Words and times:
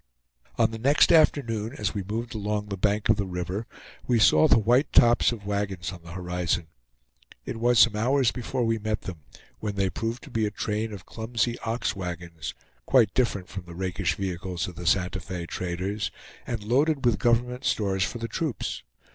On 0.57 0.71
the 0.71 0.79
next 0.79 1.11
afternoon, 1.11 1.73
as 1.77 1.93
we 1.93 2.01
moved 2.01 2.33
along 2.33 2.65
the 2.69 2.75
bank 2.75 3.07
of 3.07 3.17
the 3.17 3.27
river, 3.27 3.67
we 4.07 4.17
saw 4.17 4.47
the 4.47 4.57
white 4.57 4.91
tops 4.91 5.31
of 5.31 5.45
wagons 5.45 5.91
on 5.91 6.01
the 6.01 6.13
horizon. 6.13 6.65
It 7.45 7.57
was 7.57 7.77
some 7.77 7.95
hours 7.95 8.31
before 8.31 8.65
we 8.65 8.79
met 8.79 9.01
them, 9.01 9.19
when 9.59 9.75
they 9.75 9.91
proved 9.91 10.23
to 10.23 10.31
be 10.31 10.47
a 10.47 10.49
train 10.49 10.91
of 10.91 11.05
clumsy 11.05 11.59
ox 11.59 11.95
wagons, 11.95 12.55
quite 12.87 13.13
different 13.13 13.47
from 13.47 13.65
the 13.65 13.75
rakish 13.75 14.15
vehicles 14.15 14.67
of 14.67 14.73
the 14.75 14.87
Santa 14.87 15.19
Fe 15.19 15.45
traders, 15.45 16.09
and 16.47 16.63
loaded 16.63 17.05
with 17.05 17.19
government 17.19 17.63
stores 17.63 18.03
for 18.03 18.17
the 18.17 18.27
troops. 18.27 18.81